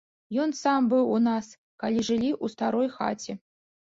[0.43, 1.51] Ён сам быў у нас,
[1.85, 3.41] калі жылі ў старой хаце.